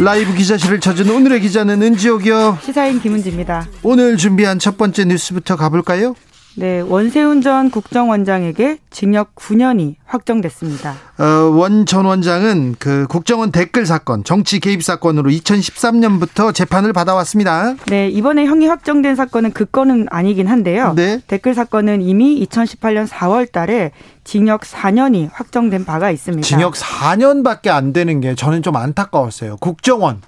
[0.00, 2.58] 라이브 기자실을 찾은 오늘의 기자는 은지옥이요.
[2.62, 3.68] 시사인 김은지입니다.
[3.82, 6.14] 오늘 준비한 첫 번째 뉴스부터 가볼까요?
[6.56, 10.94] 네, 원세훈 전 국정원장에게 징역 9년이 확정됐습니다.
[11.18, 17.74] 어, 원전 원장은 그 국정원 댓글 사건, 정치 개입 사건으로 2013년부터 재판을 받아왔습니다.
[17.86, 20.92] 네, 이번에 형이 확정된 사건은 그 건은 아니긴 한데요.
[20.94, 21.20] 네.
[21.26, 23.90] 댓글 사건은 이미 2018년 4월 달에
[24.22, 26.46] 징역 4년이 확정된 바가 있습니다.
[26.46, 29.56] 징역 4년밖에 안 되는 게 저는 좀 안타까웠어요.
[29.56, 30.20] 국정원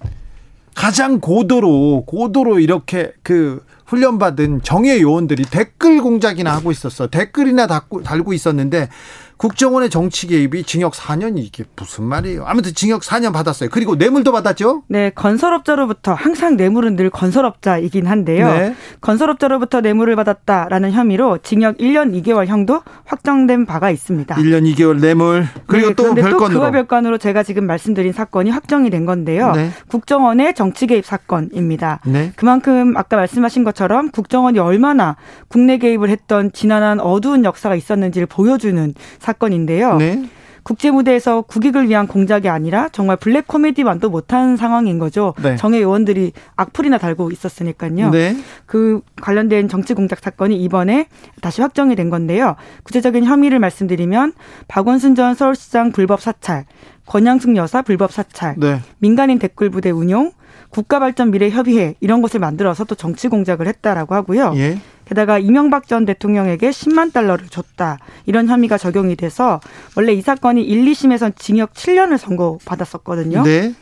[0.74, 7.08] 가장 고도로 고도로 이렇게 그 훈련받은 정예 요원들이 댓글 공작이나 하고 있었어.
[7.08, 8.88] 댓글이나 달고, 있었는데
[9.36, 12.44] 국정원의 정치 개입이 징역 4년이 이게 무슨 말이에요?
[12.46, 13.68] 아무튼 징역 4년 받았어요.
[13.70, 14.84] 그리고 뇌물도 받았죠?
[14.88, 18.50] 네, 건설업자로부터 항상 뇌물은 늘 건설업자이긴 한데요.
[18.52, 18.74] 네.
[19.02, 24.34] 건설업자로부터 뇌물을 받았다라는 혐의로 징역 1년 2개월 형도 확정된 바가 있습니다.
[24.36, 28.50] 1년 2개월 뇌물 그리고 네, 또 그런데 또 별건으로 그와 별건으로 제가 지금 말씀드린 사건이
[28.50, 29.52] 확정이 된 건데요.
[29.52, 29.70] 네.
[29.88, 32.00] 국정원의 정치 개입 사건입니다.
[32.06, 32.32] 네.
[32.36, 35.16] 그만큼 아까 말씀하신 것처럼 국정원이 얼마나
[35.48, 38.94] 국내 개입을 했던 지난한 어두운 역사가 있었는지를 보여주는
[39.26, 39.97] 사건인데요.
[39.97, 40.22] 네.
[40.62, 45.32] 국제 무대에서 국익을 위한 공작이 아니라 정말 블랙 코미디만도 못한 상황인 거죠.
[45.41, 45.54] 네.
[45.54, 48.10] 정의 요원들이 악플이나 달고 있었으니까요.
[48.10, 48.37] 네.
[48.66, 51.06] 그 관련된 정치 공작 사건이 이번에
[51.41, 52.56] 다시 확정이 된 건데요.
[52.82, 54.32] 구체적인 혐의를 말씀드리면
[54.66, 56.64] 박원순 전 서울시장 불법 사찰,
[57.06, 58.81] 권양숙 여사 불법 사찰, 네.
[58.98, 60.32] 민간인 댓글 부대 운용,
[60.70, 64.53] 국가발전 미래협의회 이런 곳을 만들어서 또 정치 공작을 했다라고 하고요.
[64.56, 64.78] 예.
[65.06, 67.99] 게다가 이명박 전 대통령에게 10만 달러를 줬다.
[68.27, 69.61] 이런 혐의가 적용이 돼서
[69.97, 73.43] 원래 이 사건이 1, 2심에선 징역 7년을 선고받았었거든요.
[73.44, 73.72] 네.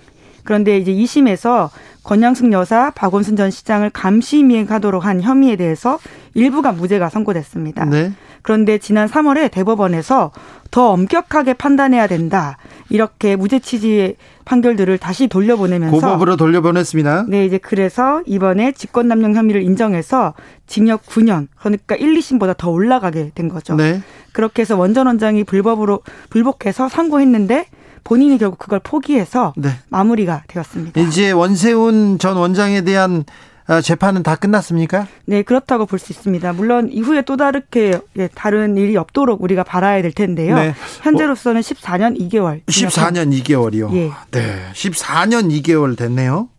[0.44, 1.70] 그런데 이제 2심에서
[2.04, 5.98] 권양숙 여사, 박원순 전 시장을 감시미행하도록 한 혐의에 대해서
[6.34, 7.86] 일부가 무죄가 선고됐습니다.
[7.86, 8.12] 네.
[8.42, 10.30] 그런데 지난 3월에 대법원에서
[10.70, 12.58] 더 엄격하게 판단해야 된다.
[12.90, 17.24] 이렇게 무죄 취지의 판결들을 다시 돌려보내면서 고법으로 돌려보냈습니다.
[17.28, 20.34] 네, 이제 그래서 이번에 직권남용 혐의를 인정해서
[20.66, 23.76] 징역 9년, 그러니까 1, 2심보다 더 올라가게 된 거죠.
[23.76, 24.02] 네.
[24.32, 27.66] 그렇게 해서 원전 원장이 불법으로 불복해서 상고했는데
[28.04, 29.70] 본인이 결국 그걸 포기해서 네.
[29.88, 31.00] 마무리가 되었습니다.
[31.00, 33.24] 이제 원세훈 전 원장에 대한
[33.66, 35.06] 아, 재판은 다 끝났습니까?
[35.24, 36.52] 네, 그렇다고 볼 수 있습니다.
[36.52, 40.54] 물론 이후에 또 다르게 예, 다른 일이 없도록 우리가 바라야 될 텐데요.
[40.54, 40.74] 네.
[41.02, 42.62] 현재로서는 14년 2개월.
[42.66, 43.90] 14년 2개월이요.
[43.94, 44.10] 예.
[44.32, 44.66] 네.
[44.74, 46.50] 14년 2개월 됐네요.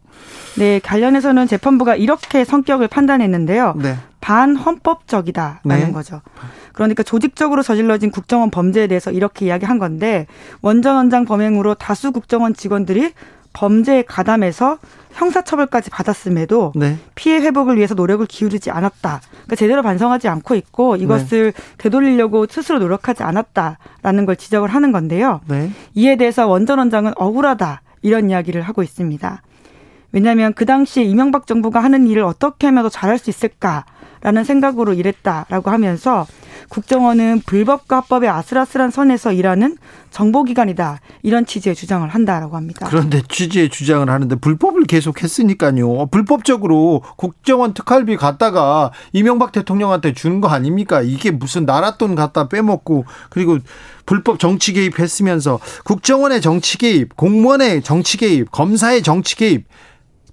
[0.58, 3.76] 네, 관련해서는 재판부가 이렇게 성격을 판단했는데요.
[3.78, 3.98] 네.
[4.22, 5.92] 반헌법적이다라는 네.
[5.92, 6.22] 거죠.
[6.76, 10.28] 그러니까 조직적으로 저질러진 국정원 범죄에 대해서 이렇게 이야기한 건데
[10.62, 13.14] 원전 원장 범행으로 다수 국정원 직원들이
[13.54, 14.78] 범죄에 가담해서
[15.14, 16.98] 형사처벌까지 받았음에도 네.
[17.16, 19.22] 피해 회복을 위해서 노력을 기울이지 않았다.
[19.32, 21.64] 그러니까 제대로 반성하지 않고 있고 이것을 네.
[21.78, 25.40] 되돌리려고 스스로 노력하지 않았다라는 걸 지적을 하는 건데요.
[25.48, 25.72] 네.
[25.94, 29.42] 이에 대해서 원전 원장은 억울하다 이런 이야기를 하고 있습니다.
[30.12, 35.72] 왜냐하면 그 당시에 이명박 정부가 하는 일을 어떻게 하면 더 잘할 수 있을까라는 생각으로 일했다라고
[35.72, 36.28] 하면서
[36.70, 39.78] 국정원은 불법과 합법의 아슬아슬한 선에서 일하는
[40.12, 42.88] 정보기관이다 이런 취지의 주장을 한다라고 합니다.
[42.90, 46.08] 그런데 취지의 주장을 하는데 불법을 계속 했으니까요.
[46.08, 51.02] 불법적으로 국정원 특활비 갖다가 이명박 대통령한테 주는 거 아닙니까?
[51.02, 53.58] 이게 무슨 나라 돈 갖다 빼먹고 그리고
[54.06, 59.68] 불법 정치 개입했으면서 국정원의 정치 개입, 공무원의 정치 개입, 검사의 정치 개입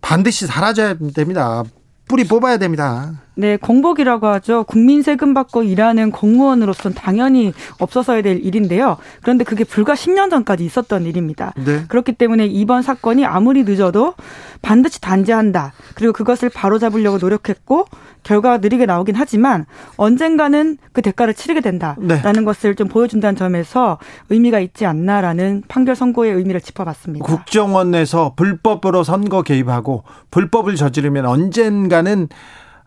[0.01, 1.65] 반드시 사라져야 됩니다.
[2.09, 3.13] 뿌리 뽑아야 됩니다.
[3.35, 4.65] 네, 공복이라고 하죠.
[4.65, 8.99] 국민 세금 받고 일하는 공무원으로서는 당연히 없어서야 될 일인데요.
[9.23, 11.53] 그런데 그게 불과 10년 전까지 있었던 일입니다.
[11.65, 11.85] 네.
[11.89, 14.15] 그렇기 때문에 이번 사건이 아무리 늦어도
[14.61, 15.73] 반드시 단죄한다.
[15.95, 17.87] 그리고 그것을 바로잡으려고 노력했고
[18.23, 22.45] 결과가 느리게 나오긴 하지만 언젠가는 그 대가를 치르게 된다라는 네.
[22.45, 23.99] 것을 좀 보여준다는 점에서
[24.31, 27.25] 의미가 있지 않나라는 판결 선고의 의미를 짚어봤습니다.
[27.25, 32.29] 국정원에서 불법으로 선거 개입하고 불법을 저지르면 언젠가는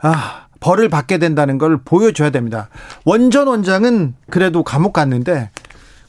[0.06, 2.70] 아, 벌을 받게 된다는 걸 보여줘야 됩니다.
[3.06, 5.50] 원전 원장은 그래도 감옥 갔는데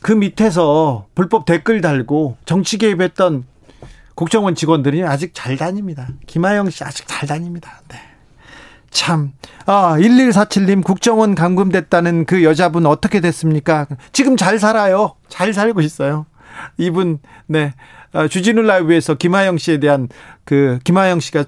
[0.02, 3.44] 그 밑에서 불법 댓글 달고 정치 개입했던
[4.14, 6.08] 국정원 직원들이 아직 잘 다닙니다.
[6.26, 7.80] 김하영 씨 아직 잘 다닙니다.
[7.88, 7.96] 네.
[8.90, 9.32] 참.
[9.64, 13.86] 아, 1147님 국정원 감금됐다는 그 여자분 어떻게 됐습니까?
[14.12, 15.16] 지금 잘 살아요.
[15.28, 16.26] 잘 살고 있어요.
[16.76, 17.72] 이분, 네.
[18.12, 20.08] 아, 주진우 라이브에서 김하영 씨에 대한
[20.44, 21.44] 그, 김하영 씨가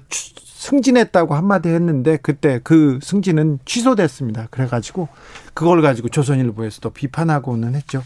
[0.59, 4.47] 승진했다고 한마디 했는데 그때 그 승진은 취소됐습니다.
[4.51, 5.07] 그래가지고
[5.53, 8.03] 그걸 가지고 조선일보에서도 비판하고는 했죠.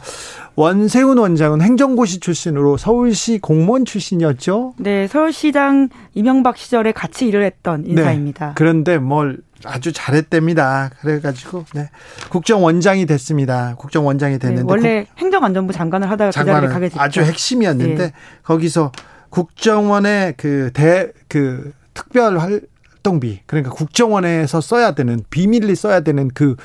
[0.56, 4.76] 원세훈 원장은 행정고시 출신으로 서울시 공무원 출신이었죠.
[4.78, 7.90] 네, 서울시장 이명박 시절에 같이 일을 했던 네.
[7.90, 8.48] 인사입니다.
[8.50, 10.92] 네, 그런데 뭘 아주 잘했답니다.
[11.02, 11.90] 그래가지고 네.
[12.30, 13.74] 국정원장이 됐습니다.
[13.80, 17.02] 국정원장이 됐는데 네, 원래 국, 행정안전부 장관을 하다가 그 자리를 가게 됐죠.
[17.02, 18.14] 아주 핵심이었는데 네.
[18.44, 18.92] 거기서
[19.32, 26.56] 국정원의 그 대그 그 특별 활동비 그러니까 국정원에서 써야 되는 비밀리 써야 되는 그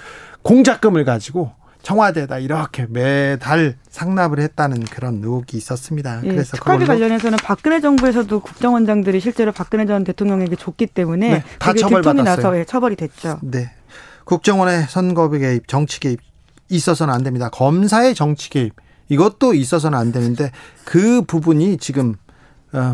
[0.42, 1.52] 공작금을 가지고
[1.82, 6.20] 청와대에다 이렇게 매달 상납을 했다는 그런 의혹이 있었습니다.
[6.24, 11.72] 예, 그래서 특활비 관련해서는 박근혜 정부에서도 국정원장들이 실제로 박근혜 전 대통령에게 줬기 때문에 네, 다
[11.72, 12.24] 처벌받았어요.
[12.24, 13.38] 나서 예, 처벌이 됐죠.
[13.42, 13.70] 네.
[14.24, 16.20] 국정원의 선거 개입, 정치 개입
[16.68, 17.48] 있어서는 안 됩니다.
[17.48, 18.74] 검사의 정치 개입
[19.08, 20.50] 이것도 있어서는 안 되는데
[20.84, 22.27] 그 부분이 지금 어,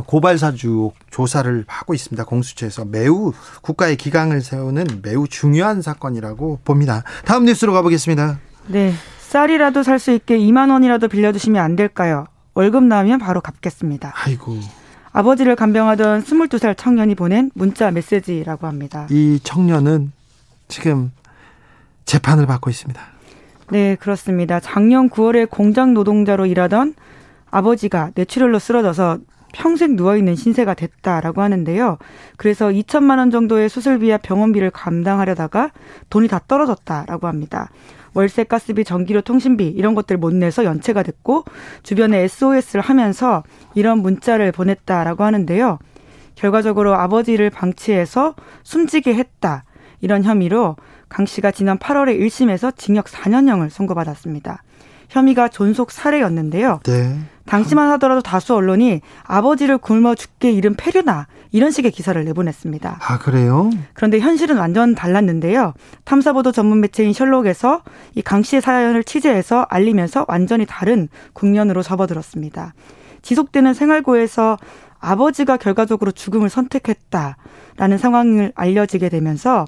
[0.07, 2.25] 고발 사주 조사를 하고 있습니다.
[2.25, 3.33] 공수처에서 매우
[3.63, 7.03] 국가의 기강을 세우는 매우 중요한 사건이라고 봅니다.
[7.25, 8.39] 다음 뉴스로 가보겠습니다.
[8.69, 8.93] 네.
[9.21, 12.27] 쌀이라도 살 수 있게 2만 원이라도 빌려주시면 안 될까요?
[12.55, 14.13] 월급 나오면 바로 갚겠습니다.
[14.15, 14.59] 아이고.
[15.13, 19.07] 아버지를 간병하던 22살 청년이 보낸 문자 메시지라고 합니다.
[19.11, 20.13] 이 청년은
[20.69, 21.11] 지금
[22.05, 23.01] 재판을 받고 있습니다.
[23.71, 24.61] 네, 그렇습니다.
[24.61, 26.95] 작년 9월에 공장 노동자로 일하던
[27.51, 29.19] 아버지가 뇌출혈로 쓰러져서
[29.55, 31.99] 평생 누워있는 신세가 됐다라고 하는데요.
[32.37, 35.71] 그래서 2천만 원 정도의 수술비와 병원비를 감당하려다가
[36.11, 37.71] 돈이 다 떨어졌다라고 합니다.
[38.15, 41.45] 월세, 가스비, 전기료, 통신비 이런 것들 못 내서 연체가 됐고
[41.83, 43.43] 주변에 SOS를 하면서
[43.75, 45.79] 이런 문자를 보냈다라고 하는데요.
[46.35, 48.35] 결과적으로 아버지를 방치해서
[48.65, 49.65] 숨지게 했다.
[50.01, 50.77] 이런 혐의로
[51.09, 54.63] 강 씨가 지난 8월에 1심에서 징역 4년형을 선고받았습니다.
[55.09, 56.81] 혐의가 존속 살해였는데요.
[56.85, 57.19] 네.
[57.47, 62.99] 당시만 하더라도 다수 언론이 아버지를 굶어 죽게 이른 폐류나 이런 식의 기사를 내보냈습니다.
[63.01, 63.71] 아 그래요?
[63.93, 65.75] 그런데 현실은 완전 달랐는데요.
[66.05, 67.83] 탐사보도 전문 매체인 셜록에서
[68.15, 72.75] 이 강 씨의 사연을 취재해서 알리면서 완전히 다른 국면으로 접어들었습니다.
[73.23, 74.57] 지속되는 생활고에서
[74.99, 79.67] 아버지가 결과적으로 죽음을 선택했다라는 상황을 알려지게 되면서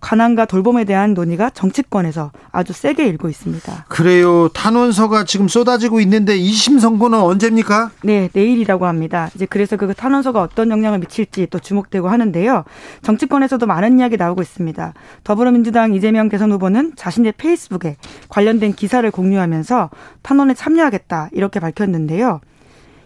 [0.00, 3.86] 관한과 돌봄에 대한 논의가 정치권에서 아주 세게 일고 있습니다.
[3.88, 4.48] 그래요.
[4.48, 7.90] 탄원서가 지금 쏟아지고 있는데 2심 선고는 언제입니까?
[8.04, 9.28] 네, 내일이라고 합니다.
[9.34, 12.64] 이제 그래서 그 탄원서가 어떤 영향을 미칠지 또 주목되고 하는데요.
[13.02, 14.94] 정치권에서도 많은 이야기 나오고 있습니다.
[15.24, 17.96] 더불어민주당 이재명 대선 후보는 자신의 페이스북에
[18.28, 19.90] 관련된 기사를 공유하면서
[20.22, 22.40] 탄원에 참여하겠다 이렇게 밝혔는데요.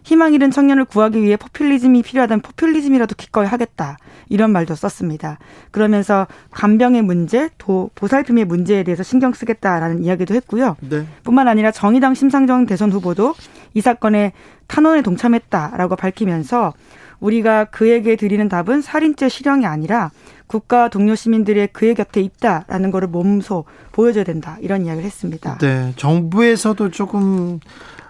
[0.05, 3.97] 희망 잃은 청년을 구하기 위해 포퓰리즘이 필요하다면 포퓰리즘이라도 기꺼이 하겠다.
[4.29, 5.39] 이런 말도 썼습니다.
[5.71, 10.77] 그러면서 간병의 문제, 도, 보살핌의 문제에 대해서 신경 쓰겠다라는 이야기도 했고요.
[10.81, 11.07] 네.
[11.23, 13.35] 뿐만 아니라 정의당 심상정 대선 후보도
[13.75, 14.33] 이 사건에
[14.67, 16.73] 탄원에 동참했다라고 밝히면서
[17.21, 20.11] 우리가 그에게 드리는 답은 살인죄 실형이 아니라
[20.49, 25.59] 국가 동료 시민들의 그의 곁에 있다라는 것을 몸소 보여줘야 된다 이런 이야기를 했습니다.
[25.59, 27.61] 네, 정부에서도 조금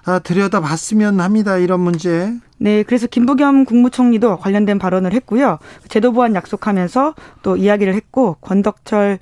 [0.04, 1.56] 아, 들여다봤으면 합니다.
[1.58, 2.34] 이런 문제.
[2.58, 5.58] 네, 그래서 김부겸 국무총리도 관련된 발언을 했고요.
[5.88, 9.18] 제도 보완 약속하면서 또 이야기를 했고 권덕철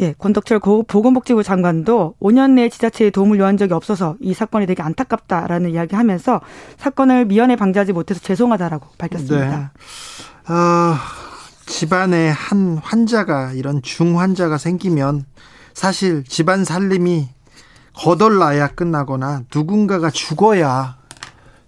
[0.00, 5.70] 예, 권덕철 보건복지부 장관도 5년 내에 지자체에 도움을 요한 적이 없어서 이 사건이 되게 안타깝다라는
[5.70, 6.40] 이야기하면서
[6.76, 9.58] 사건을 미연에 방지하지 못해서 죄송하다라고 밝혔습니다.
[9.58, 9.66] 네.
[10.46, 11.00] 아,
[11.66, 15.24] 집안에 한 환자가 이런 중환자가 생기면
[15.74, 17.28] 사실 집안 살림이
[17.98, 20.96] 거덜나야 끝나거나 누군가가 죽어야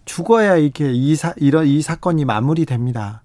[0.04, 3.22] 죽어야 이렇게 이 사, 이런 이 사건이 마무리됩니다.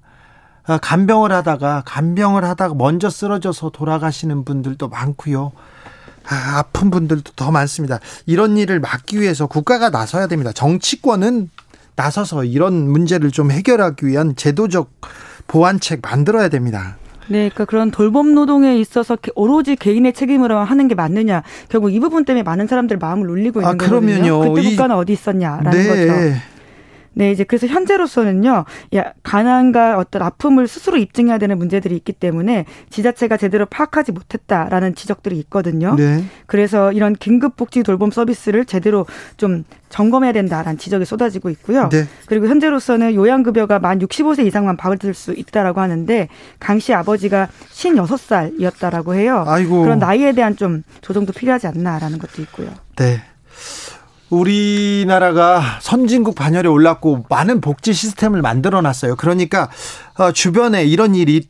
[0.66, 5.52] 아, 간병을 하다가 간병을 하다가 먼저 쓰러져서 돌아가시는 분들도 많고요.
[6.28, 8.00] 아, 아픈 분들도 더 많습니다.
[8.26, 10.52] 이런 일을 막기 위해서 국가가 나서야 됩니다.
[10.52, 11.52] 정치권은
[11.96, 14.90] 나서서 이런 문제를 좀 해결하기 위한 제도적
[15.48, 16.98] 보완책 만들어야 됩니다.
[17.28, 21.44] 네, 그러니까 그런 돌봄 노동에 있어서 오로지 개인의 책임으로 하는 게 맞느냐.
[21.70, 24.54] 결국 이 부분 때문에 많은 사람들 마음을 울리고 있는 아, 거거든요.
[24.54, 25.88] 그때 국가는 어디 있었냐라는 네.
[25.88, 26.40] 거죠.
[27.16, 33.38] 네, 이제 그래서 현재로서는요, 야, 가난과 어떤 아픔을 스스로 입증해야 되는 문제들이 있기 때문에 지자체가
[33.38, 35.96] 제대로 파악하지 못했다라는 지적들이 있거든요.
[35.96, 36.24] 네.
[36.46, 39.06] 그래서 이런 긴급복지 돌봄 서비스를 제대로
[39.38, 41.88] 좀 점검해야 된다라는 지적이 쏟아지고 있고요.
[41.90, 42.06] 네.
[42.26, 46.28] 그리고 현재로서는 요양급여가 만 65세 이상만 받을 수 있다라고 하는데
[46.60, 49.44] 강 씨 아버지가 56살이었다라고 해요.
[49.48, 49.82] 아이고.
[49.84, 52.70] 그런 나이에 대한 좀 조정도 필요하지 않나라는 것도 있고요.
[52.98, 53.22] 네.
[54.30, 59.16] 우리나라가 선진국 반열에 올랐고 많은 복지 시스템을 만들어 놨어요.
[59.16, 59.70] 그러니까
[60.18, 61.48] 어, 주변에 이런 일이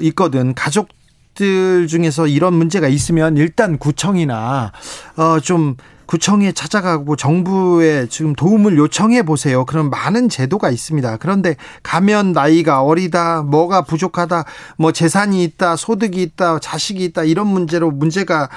[0.00, 0.54] 있거든.
[0.54, 4.72] 가족들 중에서 이런 문제가 있으면 일단 구청이나
[5.18, 5.76] 어 좀
[6.08, 9.66] 구청에 찾아가고 정부에 지금 도움을 요청해 보세요.
[9.66, 11.18] 그럼 많은 제도가 있습니다.
[11.18, 14.44] 그런데 가면 나이가 어리다, 뭐가 부족하다,
[14.78, 18.48] 뭐 재산이 있다, 소득이 있다, 자식이 있다 이런 문제로 문제가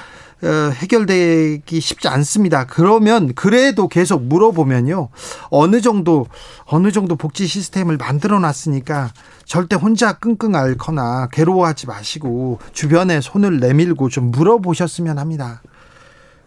[0.42, 2.64] 어, 해결되기 쉽지 않습니다.
[2.64, 5.10] 그러면 그래도 계속 물어보면요.
[5.50, 6.26] 어느 정도
[6.64, 9.12] 어느 정도 복지 시스템을 만들어 놨으니까
[9.44, 15.60] 절대 혼자 끙끙 앓거나 괴로워하지 마시고 주변에 손을 내밀고 좀 물어보셨으면 합니다.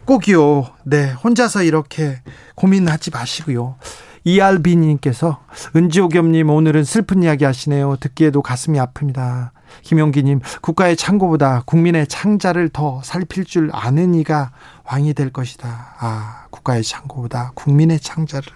[0.06, 0.66] 꼭이요.
[0.84, 2.20] 네, 혼자서 이렇게
[2.54, 3.76] 고민하지 마시고요.
[4.24, 5.40] 이알비님께서
[5.74, 7.96] 은지옥겸님 오늘은 슬픈 이야기 하시네요.
[8.00, 9.50] 듣기에도 가슴이 아픕니다.
[9.82, 14.52] 김용기님, 국가의 창고보다 국민의 창자를 더 살필 줄 아는 이가
[14.84, 15.94] 왕이 될 것이다.
[15.98, 18.46] 아, 국가의 창고보다 국민의 창자를.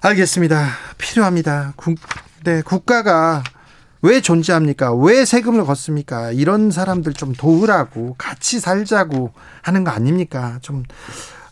[0.00, 0.66] 알겠습니다.
[0.98, 1.72] 필요합니다.
[1.76, 1.96] 국,
[2.44, 3.42] 네, 국가가
[4.02, 4.94] 왜 존재합니까?
[4.94, 6.32] 왜 세금을 걷습니까?
[6.32, 9.32] 이런 사람들 좀 도우라고 같이 살자고
[9.62, 10.58] 하는 거 아닙니까?
[10.60, 10.82] 좀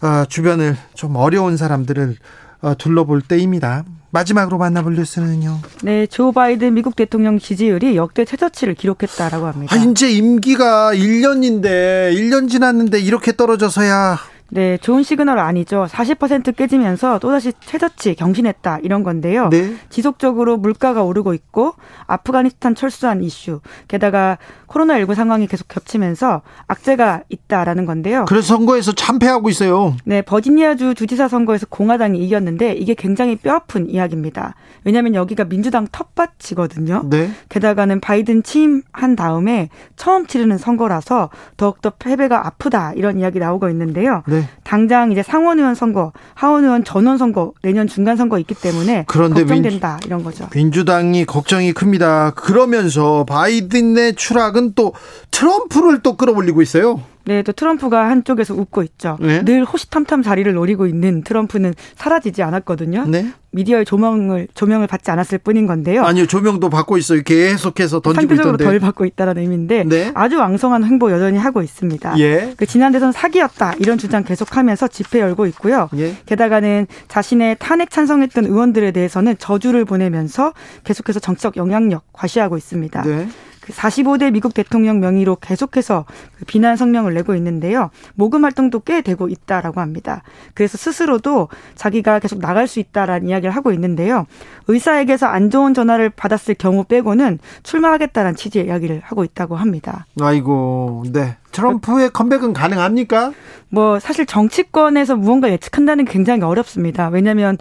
[0.03, 2.17] 어, 주변을 좀 어려운 사람들을
[2.63, 3.85] 어, 둘러볼 때입니다.
[4.11, 5.61] 마지막으로 만나볼 뉴스는요.
[5.83, 9.75] 네, 조 바이든 미국 대통령 지지율이 역대 최저치를 기록했다라고 합니다.
[9.75, 14.19] 아, 이제 임기가 1년인데 1년 지났는데 이렇게 떨어져서야
[14.51, 15.87] 네, 좋은 시그널 아니죠.
[15.89, 19.49] 40% 깨지면서 또다시 최저치 경신했다 이런 건데요.
[19.49, 19.75] 네.
[19.89, 21.75] 지속적으로 물가가 오르고 있고
[22.07, 28.25] 아프가니스탄 철수한 이슈, 게다가 코로나19 상황이 계속 겹치면서 악재가 있다라는 건데요.
[28.27, 29.97] 그래서 선거에서 참패하고 있어요.
[30.05, 34.55] 네, 버지니아주 주지사 선거에서 공화당이 이겼는데 이게 굉장히 뼈아픈 이야기입니다.
[34.85, 37.05] 왜냐하면 여기가 민주당 텃밭이거든요.
[37.11, 37.31] 네.
[37.49, 44.23] 게다가는 바이든 취임한 다음에 처음 치르는 선거라서 더욱더 패배가 아프다 이런 이야기 나오고 있는데요.
[44.27, 44.40] 네.
[44.65, 49.43] 당장 이제 상원 의원 선거, 하원 의원 전원 선거, 내년 중간 선거 있기 때문에 그런데
[49.43, 50.49] 걱정된다 민, 이런 거죠.
[50.55, 52.33] 민주당이 걱정이 큽니다.
[52.33, 54.93] 그러면서 바이든의 추락은 또
[55.31, 57.01] 트럼프를 또 끌어올리고 있어요.
[57.31, 59.17] 네, 또 트럼프가 한쪽에서 웃고 있죠.
[59.21, 59.45] 네?
[59.45, 63.05] 늘 호시탐탐 자리를 노리고 있는 트럼프는 사라지지 않았거든요.
[63.07, 63.33] 네?
[63.53, 66.03] 미디어의 조명을 조명을 받지 않았을 뿐인 건데요.
[66.03, 67.23] 아니요, 조명도 받고 있어요.
[67.23, 68.65] 계속해서 던지고 상대적으로 있던데.
[68.65, 70.11] 덜 받고 있다는 의미인데 네?
[70.15, 72.19] 아주 왕성한 행보 여전히 하고 있습니다.
[72.19, 72.55] 예.
[72.57, 75.89] 그 지난 대선 사기였다 이런 주장 계속하면서 집회 열고 있고요.
[75.99, 76.17] 예.
[76.27, 83.03] 게다가는 자신의 탄핵 찬성했던 의원들에 대해서는 저주를 보내면서 계속해서 정치적 영향력 과시하고 있습니다.
[83.03, 83.29] 네.
[83.71, 86.05] 45대 미국 대통령 명의로 계속해서
[86.39, 87.91] 그 비난 성명을 내고 있는데요.
[88.15, 90.23] 모금 활동도 꽤 되고 있다라고 합니다.
[90.55, 94.27] 그래서 스스로도 자기가 계속 나갈 수 있다라는 이야기를 하고 있는데요.
[94.69, 100.07] 의사에게서 안 좋은 전화를 받았을 경우 빼고는 출마하겠다는 취지의 이야기를 하고 있다고 합니다.
[100.21, 101.37] 아이고, 네.
[101.53, 103.33] 트럼프의 컴백은 가능합니까?
[103.69, 107.09] 뭐 사실 정치권에서 무언가 예측한다는 게 굉장히 어렵습니다.
[107.09, 107.59] 왜냐하면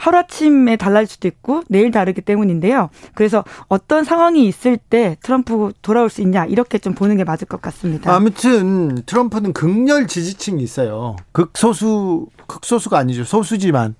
[0.00, 2.88] 하루아침에 달라질 수도 있고 내일 다르기 때문인데요.
[3.14, 7.60] 그래서 어떤 상황이 있을 때 트럼프 돌아올 수 있냐 이렇게 좀 보는 게 맞을 것
[7.60, 8.14] 같습니다.
[8.14, 11.16] 아무튼 트럼프는 극렬 지지층이 있어요.
[11.32, 13.24] 극소수 극소수가 아니죠.
[13.24, 13.94] 소수지만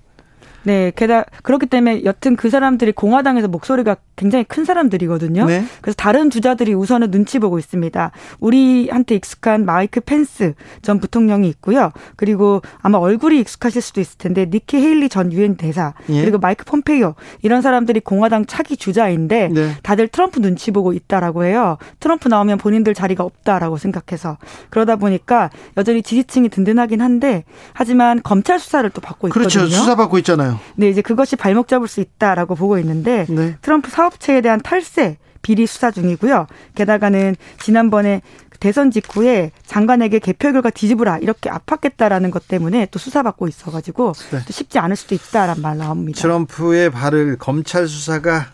[0.63, 5.45] 네, 게다가 그렇기 때문에 여튼 그 사람들이 공화당에서 목소리가 굉장히 큰 사람들이거든요.
[5.45, 5.63] 네.
[5.81, 8.11] 그래서 다른 주자들이 우선은 눈치 보고 있습니다.
[8.39, 11.91] 우리한테 익숙한 마이크 펜스 전 부통령이 있고요.
[12.15, 16.21] 그리고 아마 얼굴이 익숙하실 수도 있을 텐데 니키 헤일리 전 유엔 대사 예.
[16.21, 19.75] 그리고 마이크 폼페이오 이런 사람들이 공화당 차기 주자인데 네.
[19.81, 21.77] 다들 트럼프 눈치 보고 있다라고 해요.
[21.99, 24.37] 트럼프 나오면 본인들 자리가 없다라고 생각해서
[24.69, 29.29] 그러다 보니까 여전히 지지층이 든든하긴 한데 하지만 검찰 수사를 또 받고.
[29.29, 29.47] 있거든요.
[29.47, 29.67] 그렇죠.
[29.67, 30.50] 수사 받고 있잖아요.
[30.75, 33.55] 네, 이제 그것이 발목 잡을 수 있다라고 보고 있는데 네.
[33.61, 36.47] 트럼프 사업체에 대한 탈세 비리 수사 중이고요.
[36.75, 38.21] 게다가는 지난번에
[38.59, 44.39] 대선 직후에 장관에게 개표 결과 뒤집으라 이렇게 압박했다라는 것 때문에 또 수사받고 있어가지고 네.
[44.45, 46.21] 또 쉽지 않을 수도 있다란 말 나옵니다.
[46.21, 48.45] 트럼프의 발을 검찰 수사가 아,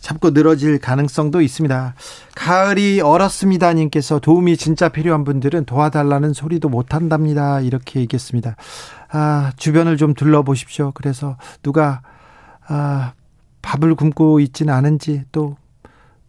[0.00, 1.94] 잡고 늘어질 가능성도 있습니다.
[2.34, 3.72] 가을이 얼었습니다.
[3.74, 7.60] 님께서 도움이 진짜 필요한 분들은 도와달라는 소리도 못 한답니다.
[7.60, 8.56] 이렇게 얘기했습니다.
[9.10, 10.92] 아, 주변을 좀 둘러보십시오.
[10.94, 12.02] 그래서 누가
[12.66, 13.12] 아,
[13.62, 15.56] 밥을 굶고 있지는 않은지 또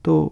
[0.08, 0.32] 또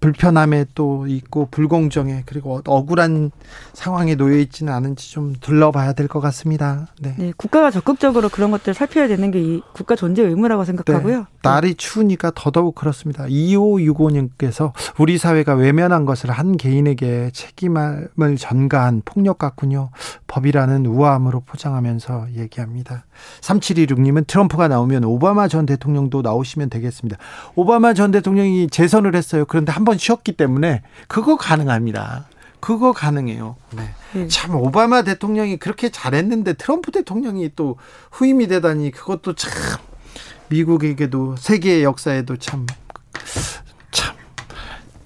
[0.00, 3.30] 불편함에 또 있고 불공정에 그리고 억울한
[3.72, 6.88] 상황에 놓여 있지는 않은지 좀 둘러봐야 될 것 같습니다.
[7.00, 7.14] 네.
[7.18, 7.32] 네.
[7.36, 11.18] 국가가 적극적으로 그런 것들을 살펴야 되는 게 이 국가 존재 의무라고 생각하고요.
[11.18, 11.24] 네.
[11.42, 13.24] 날이 추우니까 더더욱 그렇습니다.
[13.24, 19.90] 2565님께서 우리 사회가 외면한 것을 한 개인에게 책임을 전가한 폭력 같군요.
[20.26, 23.04] 법이라는 우아함으로 포장하면서 얘기합니다.
[23.40, 27.18] 3726님은 트럼프가 나오면 오바마 전 대통령도 나오시면 되겠습니다.
[27.54, 29.44] 오바마 전 대통령이 재선을 했어요.
[29.46, 32.26] 그런데 한 번 쉬었기 때문에 그거 가능합니다.
[32.60, 33.56] 그거 가능해요.
[33.74, 33.90] 네.
[34.12, 34.28] 네.
[34.28, 37.76] 참 오바마 대통령이 그렇게 잘했는데 트럼프 대통령이 또
[38.12, 39.50] 후임이 되다니 그것도 참
[40.48, 42.66] 미국에게도 세계 역사에도 참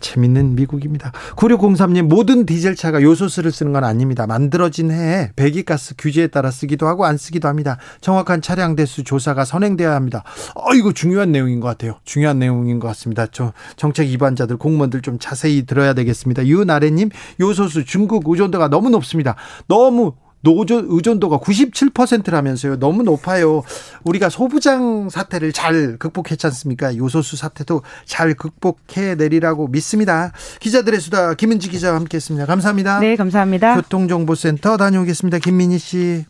[0.05, 1.13] 재밌는 미국입니다.
[1.37, 4.27] 9603님 모든 디젤차가 요소수를 쓰는 건 아닙니다.
[4.27, 7.79] 만들어진 해에 배기가스 규제에 따라 쓰기도 하고 안 쓰기도 합니다.
[8.03, 10.23] 정확한 차량 대수 조사가 선행되어야 합니다.
[10.55, 11.99] 어 이거 중요한 내용인 것 같아요.
[12.05, 13.27] 중요한 내용인 것 같습니다.
[13.33, 16.47] 저 정책 위반자들 공무원들 좀 자세히 들어야 되겠습니다.
[16.47, 17.09] 유나래님
[17.41, 19.37] 요소수 중국 의존도가 너무 높습니다.
[19.69, 20.13] 너무
[20.45, 22.79] 노조 의존도가 97%라면서요.
[22.79, 23.63] 너무 높아요.
[24.05, 26.97] 우리가 소부장 사태를 잘 극복했지 않습니까?
[26.97, 30.33] 요소수 사태도 잘 극복해 내리라고 믿습니다.
[30.61, 32.47] 기자들의 수다 김은지 기자와 함께했습니다.
[32.47, 33.01] 감사합니다.
[33.01, 33.75] 네, 감사합니다.
[33.77, 35.39] 교통정보센터 다녀오겠습니다.
[35.39, 36.25] 김민희 씨.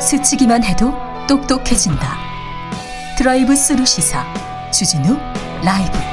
[0.00, 0.92] 스치기만 해도
[1.26, 2.18] 똑똑해진다.
[3.16, 4.24] 드라이브 스루 시사
[4.70, 5.16] 주진우
[5.64, 6.11] 라이브.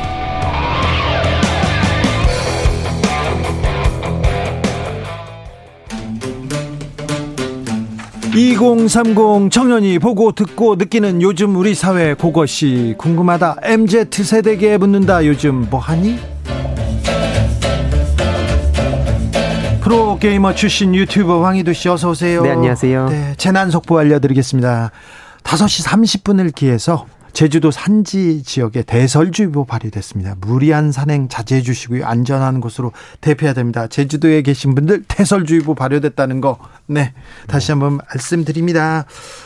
[8.35, 13.57] 2030 청년이 보고 듣고 느끼는 요즘 우리 사회 그것이 궁금하다.
[13.63, 15.25] MZ 세대에게 묻는다.
[15.25, 16.17] 요즘 뭐 하니?
[19.81, 22.43] 프로게이머 출신 유튜버 황희두 씨 어서 오세요.
[22.43, 23.09] 네, 안녕하세요.
[23.09, 24.91] 네, 재난 속보 알려드리겠습니다.
[25.43, 30.35] 5시 30분을 기해서 제주도 산지 지역에 대설주의보 발휘됐습니다.
[30.41, 32.05] 무리한 산행 자제해 주시고요.
[32.05, 33.87] 안전한 곳으로 대피해야 됩니다.
[33.87, 37.13] 제주도에 계신 분들 대설주의보 발효됐다는 거, 네.
[37.47, 39.05] 다시 한번 말씀드립니다.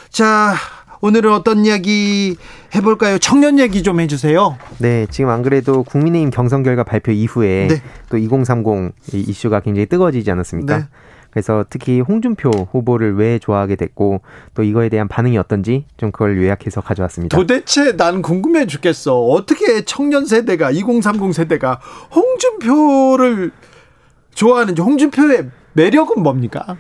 [0.10, 0.56] 자,
[1.02, 2.38] 오늘은 어떤 이야기
[2.74, 3.18] 해볼까요?
[3.18, 4.58] 청년 얘기 좀 해주세요.
[4.78, 7.82] 네, 지금 안 그래도 국민의힘 경선 결과 발표 이후에 네.
[8.10, 10.78] 또2030 이슈가 굉장히 뜨거워지지 않았습니까?
[10.78, 10.86] 네.
[11.34, 14.22] 그래서 특히 홍준표 후보를 왜 좋아하게 됐고
[14.54, 17.36] 또 이거에 대한 반응이 어떤지 좀 그걸 요약해서 가져왔습니다.
[17.36, 19.20] 도대체 난 궁금해 죽겠어.
[19.20, 21.80] 어떻게 청년 세대가 2030 세대가
[22.16, 23.52] 홍준표를
[24.36, 26.78] 좋아하는지 홍준표의 매력은 뭡니까?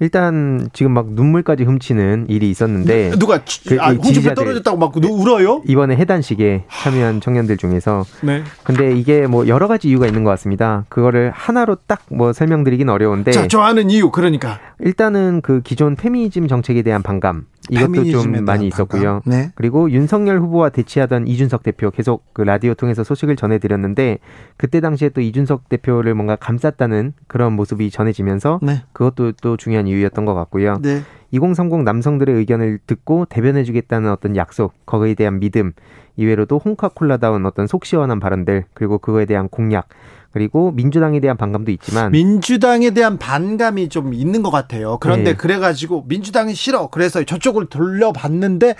[0.00, 5.62] 일단 지금 막 눈물까지 훔치는 일이 있었는데 누가 그, 아, 홍준표 떨어졌다고 막 울어요?
[5.66, 8.42] 이번에 해단식에 참여한 청년들 중에서 네.
[8.64, 10.84] 근데 이게 뭐 여러 가지 이유가 있는 것 같습니다.
[10.88, 16.82] 그거를 하나로 딱 뭐 설명드리긴 어려운데 자, 좋아하는 이유 그러니까 일단은 그 기존 페미니즘 정책에
[16.82, 19.22] 대한 반감 이것도 좀 많이 있었고요.
[19.24, 19.50] 네.
[19.54, 24.18] 그리고 윤석열 후보와 대치하던 이준석 대표 계속 그 라디오 통해서 소식을 전해드렸는데
[24.56, 28.82] 그때 당시에 또 이준석 대표를 뭔가 감쌌다는 그런 모습이 전해지면서 네.
[28.92, 30.78] 그것도 또 중요한 이유였던 것 같고요.
[30.82, 31.02] 네.
[31.30, 35.72] 2030 남성들의 의견을 듣고 대변해주겠다는 어떤 약속, 거기에 대한 믿음,
[36.16, 39.88] 이외로도 홍카콜라다운 어떤 속 시원한 발언들, 그리고 그거에 대한 공약,
[40.38, 44.98] 그리고 민주당에 대한 반감도 있지만 민주당에 대한 반감이 좀 있는 것 같아요.
[45.00, 45.36] 그런데 네.
[45.36, 46.86] 그래가지고 민주당이 싫어.
[46.90, 48.76] 그래서 저쪽을 돌려봤는데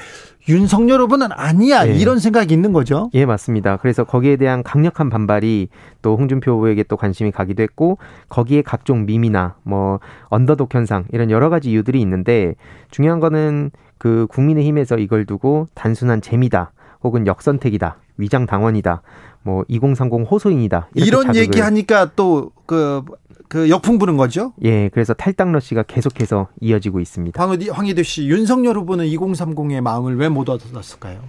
[0.48, 1.96] 윤석열 후보는 아니야 네.
[1.96, 3.10] 이런 생각이 있는 거죠.
[3.12, 3.76] 예 맞습니다.
[3.78, 5.68] 그래서 거기에 대한 강력한 반발이
[6.00, 11.50] 또 홍준표 후보에게 또 관심이 가기도 했고 거기에 각종 밈이나 뭐 언더독 현상 이런 여러
[11.50, 12.54] 가지 이유들이 있는데
[12.92, 16.70] 중요한 거는 그 국민의힘에서 이걸 두고 단순한 재미다
[17.02, 19.02] 혹은 역선택이다 위장 당원이다
[19.48, 20.88] 뭐 2030 호소인이다.
[20.94, 23.02] 이런 얘기 하니까 또그
[23.48, 24.52] 그 역풍 부는 거죠?
[24.62, 27.42] 예, 그래서 탈당 러시가 계속해서 이어지고 있습니다.
[27.42, 31.20] 황희, 황희도 씨, 윤석열 후보는 2030의 마음을 왜 못 얻었을까요?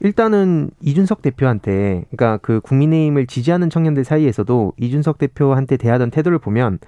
[0.00, 6.80] 일단은 이준석 대표한테, 그러니까 그 국민의힘을 지지하는 청년들 사이에서도 이준석 대표한테 대하던 태도를 보면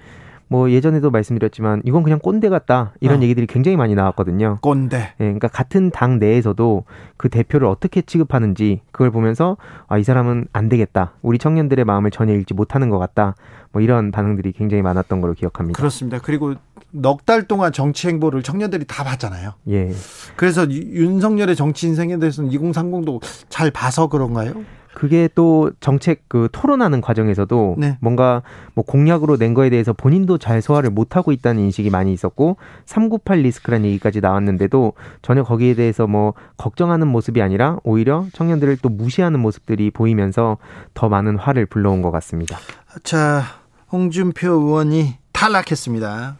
[0.49, 3.23] 뭐 예전에도 말씀드렸지만 이건 그냥 꼰대 같다 이런 어.
[3.23, 4.59] 얘기들이 굉장히 많이 나왔거든요.
[4.61, 4.97] 꼰대.
[4.97, 6.85] 예, 그러니까 같은 당 내에서도
[7.17, 9.57] 그 대표를 어떻게 취급하는지 그걸 보면서
[9.87, 11.13] 아 이 사람은 안 되겠다.
[11.21, 13.35] 우리 청년들의 마음을 전혀 읽지 못하는 것 같다.
[13.71, 15.77] 뭐 이런 반응들이 굉장히 많았던 걸로 기억합니다.
[15.77, 16.19] 그렇습니다.
[16.23, 16.53] 그리고
[16.91, 19.53] 넉 달 동안 정치 행보를 청년들이 다 봤잖아요.
[19.69, 19.91] 예.
[20.37, 24.53] 그래서 윤석열의 정치 인생에 대해서는 2030도 잘 봐서 그런가요?
[24.97, 27.99] 그게 또 정책 그 토론하는 과정에서도 네.
[28.01, 28.41] 뭔가
[28.73, 32.57] 뭐 공약으로 낸 거에 대해서 본인도 잘 소화를 못 하고 있다는 인식이 많이 있었고
[32.87, 39.39] 398 리스크라는 얘기까지 나왔는데도 전혀 거기에 대해서 뭐 걱정하는 모습이 아니라 오히려 청년들을 또 무시하는
[39.39, 40.57] 모습들이 보이면서
[40.95, 42.57] 더 많은 화를 불러온 것 같습니다.
[43.03, 43.43] 자,
[43.91, 46.37] 홍준표 의원이 탈락했습니다.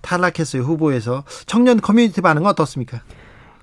[0.00, 3.02] 탈락했어요 후보에서 청년 커뮤니티 반응은 어떻습니까?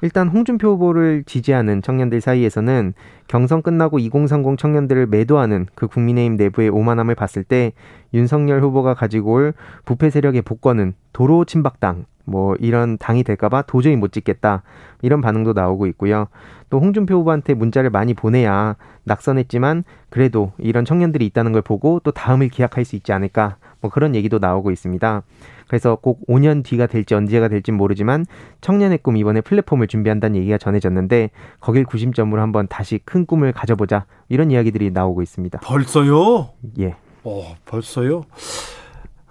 [0.02, 2.94] 일단 홍준표 후보를 지지하는 청년들 사이에서는
[3.28, 7.74] 경선 끝나고 2030 청년들을 매도하는 그 국민의힘 내부의 오만함을 봤을 때
[8.14, 9.54] 윤석열 후보가 가지고 올
[9.86, 14.62] 부패 세력의 복권은 도로 침박당 뭐 이런 당이 될까봐 도저히 못 찍겠다
[15.02, 16.28] 이런 반응도 나오고 있고요.
[16.70, 22.50] 또 홍준표 후보한테 문자를 많이 보내야 낙선했지만 그래도 이런 청년들이 있다는 걸 보고 또 다음을
[22.50, 25.24] 기약할 수 있지 않을까 뭐 그런 얘기도 나오고 있습니다.
[25.68, 28.26] 그래서 꼭 5년 뒤가 될지 언제가 될지 모르지만
[28.60, 34.52] 청년의 꿈 이번에 플랫폼을 준비한다는 얘기가 전해졌는데 거길 구심점으로 한번 다시 큰 꿈을 가져보자 이런
[34.52, 35.60] 이야기들이 나오고 있습니다.
[35.60, 36.50] 벌써요?
[36.80, 36.96] 예.
[37.24, 38.24] 어, 벌써요?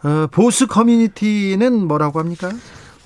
[0.02, 2.50] 어, 보수 커뮤니티는 뭐라고 합니까?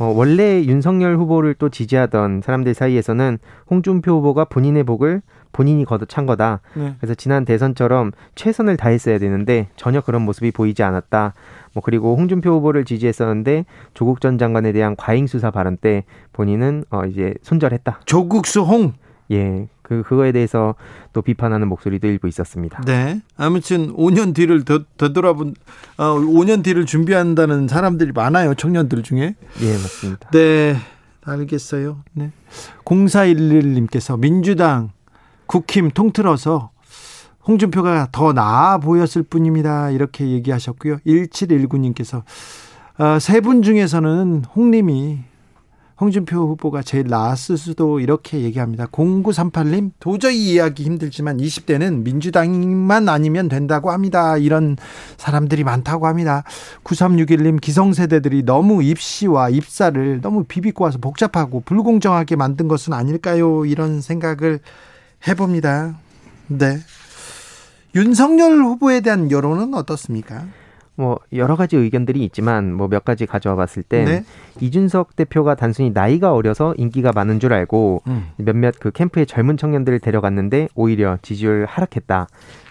[0.00, 3.38] 어, 원래 윤석열 후보를 또 지지하던 사람들 사이에서는
[3.70, 5.20] 홍준표 후보가 본인의 복을
[5.52, 6.60] 본인이 거둬찬 거다.
[6.74, 6.94] 네.
[6.98, 11.34] 그래서 지난 대선처럼 최선을 다했어야 되는데 전혀 그런 모습이 보이지 않았다.
[11.74, 17.04] 뭐 그리고 홍준표 후보를 지지했었는데 조국 전 장관에 대한 과잉 수사 발언 때 본인은 어
[17.04, 18.00] 이제 손절했다.
[18.06, 18.94] 조국수 홍.
[19.32, 19.68] 예.
[19.90, 20.76] 그 그거에 대해서
[21.12, 22.81] 또 비판하는 목소리도 일부 있었습니다.
[22.87, 23.20] 네.
[23.37, 25.57] 아무튼 5년 뒤를 더, 더 돌아본
[25.96, 28.55] 어, 5년 뒤를 준비한다는 사람들이 많아요.
[28.55, 29.35] 청년들 중에.
[29.61, 30.31] 예, 맞습니다.
[30.31, 30.76] 네.
[31.24, 32.05] 알겠어요.
[32.12, 32.31] 네.
[32.85, 34.92] 0411님께서 민주당
[35.46, 36.70] 국힘 통틀어서
[37.48, 39.90] 홍준표가 더 나아 보였을 뿐입니다.
[39.90, 40.98] 이렇게 얘기하셨고요.
[40.98, 42.22] 1719님께서
[42.96, 45.18] 어, 세분 중에서는 홍님이
[46.00, 48.86] 홍준표 후보가 제일 나았을 수도 이렇게 얘기합니다.
[48.86, 54.38] 0938님 도저히 이해하기 힘들지만 20대는 민주당만 아니면 된다고 합니다.
[54.38, 54.78] 이런
[55.18, 56.42] 사람들이 많다고 합니다.
[56.84, 63.66] 9361님 기성세대들이 너무 입시와 입사를 너무 비비고 와서 복잡하고 불공정하게 만든 것은 아닐까요?
[63.66, 64.60] 이런 생각을
[65.28, 65.98] 해봅니다.
[66.46, 66.78] 네.
[67.94, 70.46] 윤석열 후보에 대한 여론은 어떻습니까?
[71.00, 74.24] 뭐 여러 가지 의견들이 있지만 뭐 몇 가지 가져와 봤을 때 네.
[74.60, 78.30] 이준석 대표가 단순히 나이가 어려서 인기가 많은 줄 알고 음.
[78.36, 82.26] 몇몇 그 캠프의 젊은 청년들을 데려갔는데 오히려 지지율 하락했다.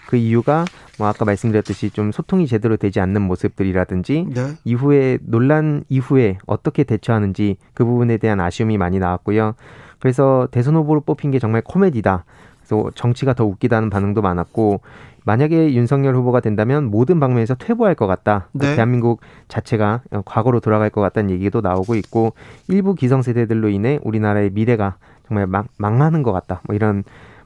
[0.06, 0.64] 그 이유가
[0.98, 4.46] 뭐 아까 말씀드렸듯이 좀 소통이 제대로 되지 않는 모습들이라든지 네.
[4.64, 9.54] 이후에 논란 이후에 어떻게 대처하는지 그 부분에 대한 아쉬움이 많이 나왔고요.
[10.00, 12.24] 그래서 대선 후보로 뽑힌 게 정말 코미디다.
[12.58, 14.80] 그래서 정치가 더 웃기다는 반응도 많았고
[15.24, 18.48] 만약에 윤석열 후보가 된다면 모든 방면에서 퇴보할 것 같다.
[18.52, 18.74] 네.
[18.74, 22.32] 대한민국 자체가 과거로 돌아갈 것 같다는 얘기도 나오고 있고
[22.68, 24.96] 일부 기성세대들로 인해 우리나라의 미래가
[25.28, 26.60] 정말 망, 망하는 것 같다.
[26.66, 27.04] 뭐 이런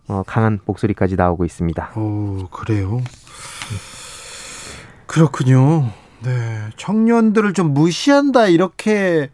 [0.08, 1.92] 어, 강한 목소리까지 나오고 있습니다.
[1.96, 3.00] 오, 그래요?
[5.06, 5.90] 그렇군요.
[6.22, 6.70] 네.
[6.76, 9.30] 청년들을 좀 무시한다 이렇게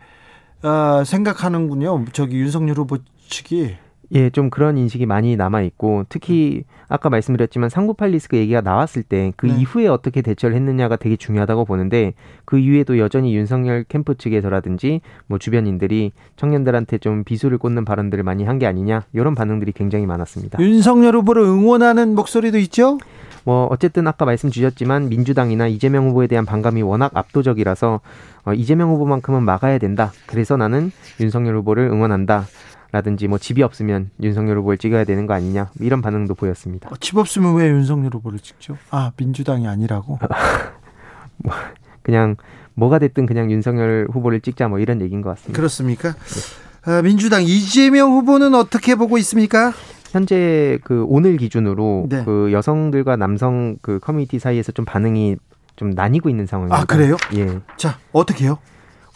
[0.63, 2.05] 어, 생각하는군요.
[2.13, 2.99] 저기 윤석열 후보
[3.29, 3.77] 측이.
[4.13, 9.47] 예, 좀 그런 인식이 많이 남아 있고 특히 아까 말씀드렸지만 상부팔 리스크 얘기가 나왔을 때그
[9.47, 9.57] 네.
[9.61, 16.13] 이후에 어떻게 대처를 했느냐가 되게 중요하다고 보는데 그 이후에도 여전히 윤석열 캠프 측에서라든지 뭐 주변인들이
[16.37, 20.61] 청년들한테 좀 비수를 꽂는 발언들을 많이 한 게 아니냐 이런 반응들이 굉장히 많았습니다.
[20.61, 22.99] 윤석열 후보를 응원하는 목소리도 있죠?
[23.45, 28.01] 뭐 어쨌든 아까 말씀 주셨지만 민주당이나 이재명 후보에 대한 반감이 워낙 압도적이라서
[28.45, 30.13] 어, 이재명 후보만큼은 막아야 된다.
[30.27, 32.45] 그래서 나는 윤석열 후보를 응원한다.
[32.93, 36.89] 라든지 뭐 집이 없으면 윤석열 후보를 찍어야 되는 거 아니냐 이런 반응도 보였습니다.
[36.91, 38.77] 어, 집 없으면 왜 윤석열 후보를 찍죠?
[38.91, 40.19] 아 민주당이 아니라고?
[41.39, 41.55] 뭐
[42.03, 42.37] 그냥
[42.75, 45.57] 뭐가 됐든 그냥 윤석열 후보를 찍자 뭐 이런 얘기인 것 같습니다.
[45.57, 46.13] 그렇습니까?
[46.13, 46.91] 네.
[46.93, 49.73] 아, 민주당 이재명 후보는 어떻게 보고 있습니까?
[50.11, 52.25] 현재 그 오늘 기준으로 네.
[52.25, 55.37] 그 여성들과 남성 그 커뮤니티 사이에서 좀 반응이
[55.77, 56.83] 좀 나뉘고 있는 상황입니다.
[56.83, 57.17] 아 그래요?
[57.35, 57.61] 예.
[57.77, 58.59] 자 어떻게요?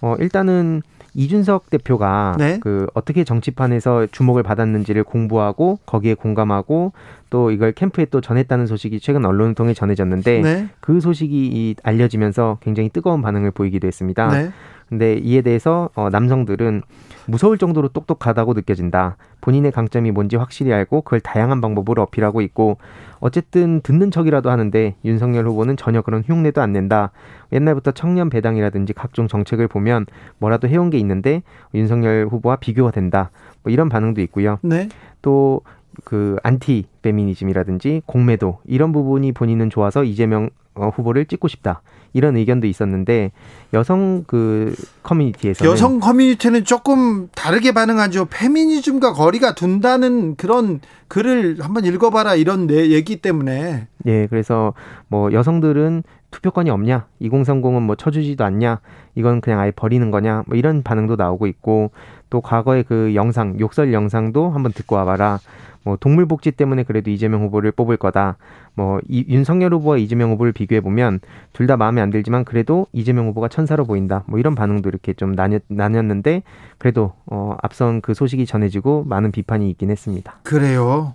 [0.02, 0.82] 어 일단은
[1.14, 2.59] 이준석 대표가 네.
[2.61, 6.92] 그 어떻게 정치판에서 주목을 받았는지를 공부하고 거기에 공감하고
[7.31, 10.68] 또 이걸 캠프에 또 전했다는 소식이 최근 언론을 통해 전해졌는데 네.
[10.81, 14.29] 그 소식이 알려지면서 굉장히 뜨거운 반응을 보이기도 했습니다.
[14.29, 14.50] 네.
[14.88, 16.83] 근데 이에 대해서 어, 남성들은
[17.26, 19.16] 무서울 정도로 똑똑하다고 느껴진다.
[19.40, 22.78] 본인의 강점이 뭔지 확실히 알고 그걸 다양한 방법으로 어필하고 있고
[23.20, 27.10] 어쨌든 듣는 척이라도 하는데 윤석열 후보는 전혀 그런 흉내도 안 낸다.
[27.52, 30.06] 옛날부터 청년 배당이라든지 각종 정책을 보면
[30.38, 31.42] 뭐라도 해온 게 있는데
[31.74, 33.30] 윤석열 후보와 비교가 된다.
[33.62, 34.58] 뭐 이런 반응도 있고요.
[34.62, 34.88] 네.
[35.22, 41.82] 또 그 안티 페미니즘이라든지 공매도 이런 부분이 본인은 좋아서 이재명 어, 후보를 찍고 싶다
[42.14, 43.33] 이런 의견도 있었는데
[43.74, 48.27] 여성 그 커뮤니티에서 여성 커뮤니티는 조금 다르게 반응하죠.
[48.31, 54.72] 페미니즘과 거리가 둔다는 그런 글을 한번 읽어봐라 이런 내 얘기 때문에 예 그래서
[55.09, 57.07] 뭐 여성들은 투표권이 없냐?
[57.20, 58.81] 2030은 뭐 쳐주지도 않냐?
[59.14, 60.44] 이건 그냥 아예 버리는 거냐?
[60.46, 61.90] 뭐 이런 반응도 나오고 있고
[62.31, 65.38] 또 과거의 그 영상 욕설 영상도 한번 듣고 와봐라.
[65.84, 68.36] 뭐 동물 복지 때문에 그래도 이재명 후보를 뽑을 거다.
[68.74, 71.20] 뭐 이, 윤석열 후보와 이재명 후보를 비교해 보면
[71.52, 74.24] 둘 다 마음에 안 들지만 그래도 이재명 후보가 천사로 보인다.
[74.26, 76.42] 뭐 이런 반응도 이렇게 좀 나뉘, 나뉘었는데
[76.78, 80.40] 그래도 어 앞선 그 소식이 전해지고 많은 비판이 있긴 했습니다.
[80.42, 81.14] 그래요.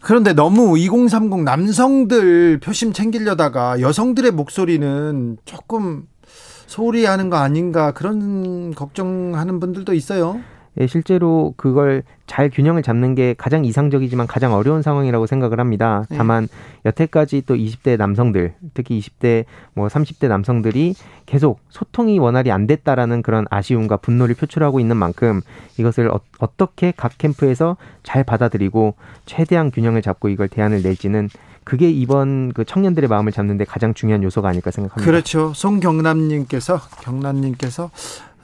[0.00, 6.04] 그런데 너무 2030 남성들 표심 챙기려다가 여성들의 목소리는 조금
[6.66, 10.40] 소홀히 하는 거 아닌가 그런 걱정하는 분들도 있어요.
[10.80, 16.04] 예, 실제로 그걸 잘 균형을 잡는 게 가장 이상적이지만 가장 어려운 상황이라고 생각을 합니다.
[16.10, 16.16] 네.
[16.16, 16.48] 다만
[16.84, 20.94] 여태까지 또 20대 남성들, 특히 20대 뭐 30대 남성들이
[21.26, 25.42] 계속 소통이 원활히 안 됐다라는 그런 아쉬움과 분노를 표출하고 있는 만큼
[25.78, 26.20] 이것을 어,
[26.56, 28.94] 떻게각 캠프에서 잘 받아들이고
[29.26, 31.28] 최대한 균형을 잡고 이걸 대안을 낼지는
[31.64, 35.10] 그게 이번 그 청년들의 마음을 잡는데 가장 중요한 요소가 아닐까 생각합니다.
[35.10, 35.52] 그렇죠.
[35.54, 37.90] 송경남님께서 경남님께서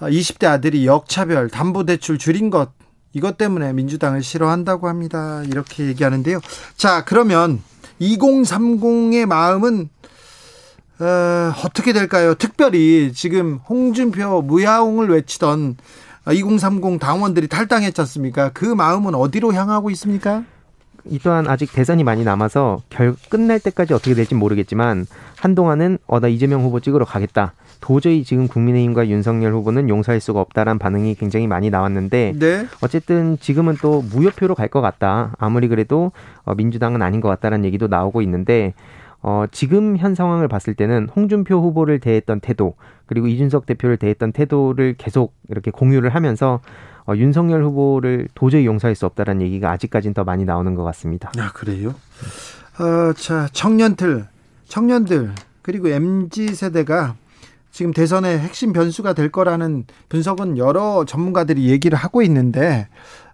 [0.00, 2.70] 20대 아들이 역차별, 담보대출 줄인 것
[3.12, 5.42] 이것 때문에 민주당을 싫어한다고 합니다.
[5.46, 6.40] 이렇게 얘기하는데요.
[6.76, 7.60] 자, 그러면
[8.00, 9.88] 2030의 마음은
[11.00, 12.34] 어, 어떻게 될까요?
[12.34, 15.76] 특별히 지금 홍준표 무야홍을 외치던
[16.30, 18.50] 2030 당원들이 탈당했지 않습니까?
[18.52, 20.44] 그 마음은 어디로 향하고 있습니까?
[21.06, 26.28] 이 또한 아직 대선이 많이 남아서 결 끝날 때까지 어떻게 될지 모르겠지만 한동안은 어 나
[26.28, 27.54] 이재명 후보 찍으러 가겠다.
[27.80, 32.66] 도저히 지금 국민의힘과 윤석열 후보는 용서할 수가 없다라는 반응이 굉장히 많이 나왔는데 네.
[32.80, 35.34] 어쨌든 지금은 또 무효표로 갈 것 같다.
[35.38, 36.12] 아무리 그래도
[36.44, 38.72] 어, 민주당은 아닌 것 같다라는 얘기도 나오고 있는데
[39.22, 42.74] 어, 지금 현 상황을 봤을 때는 홍준표 후보를 대했던 태도
[43.06, 46.60] 그리고 이준석 대표를 대했던 태도를 계속 이렇게 공유를 하면서
[47.06, 51.32] 어, 윤석열 후보를 도저히 용서할 수 없다라는 얘기가 아직까지는 더 많이 나오는 것 같습니다.
[51.38, 51.94] 아 그래요?
[52.78, 54.26] 어, 자 청년들,
[54.68, 57.16] 청년들 그리고 mz 세대가
[57.70, 62.88] 지금 대선의 핵심 변수가 될 거라는 분석은 여러 전문가들이 얘기를 하고 있는데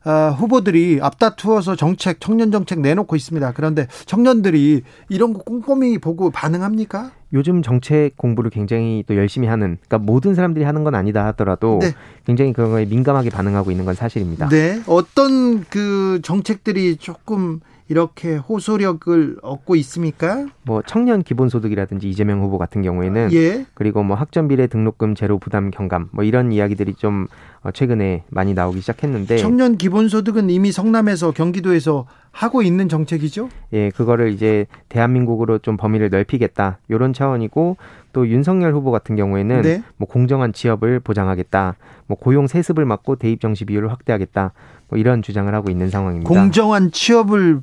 [0.06, 3.52] 어, 후보들이 앞다투어서 정책, 청년 정책 내놓고 있습니다.
[3.52, 7.10] 그런데 청년들이 이런 거 꼼꼼히 보고 반응합니까?
[7.32, 11.92] 요즘 정책 공부를 굉장히 또 열심히 하는, 그러니까 모든 사람들이 하는 건 아니다 하더라도 네.
[12.24, 14.48] 굉장히 그런 거에 민감하게 반응하고 있는 건 사실입니다.
[14.48, 14.80] 네.
[14.86, 20.46] 어떤 그 정책들이 조금 이렇게 호소력을 얻고 있습니까?
[20.64, 23.64] 뭐 청년 기본소득이라든지 이재명 후보 같은 경우에는 예.
[23.74, 27.28] 그리고 뭐 학점 비례 등록금 제로 부담 경감 뭐 이런 이야기들이 좀
[27.62, 33.48] 어, 최근에 많이 나오기 시작했는데 청년 기본소득은 이미 성남에서 경기도에서 하고 있는 정책이죠?
[33.72, 37.76] 예, 그거를 이제 대한민국으로 좀 범위를 넓히겠다 이런 차원이고
[38.12, 39.82] 또 윤석열 후보 같은 경우에는 네.
[39.96, 44.52] 뭐 공정한 취업을 보장하겠다, 뭐 고용 세습을 막고 대입 정시 비율을 확대하겠다,
[44.88, 46.28] 뭐 이런 주장을 하고 있는 상황입니다.
[46.28, 47.60] 공정한 취업을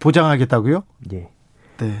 [0.00, 0.82] 보장하겠다고요?
[1.12, 1.28] 예.
[1.78, 1.94] 네.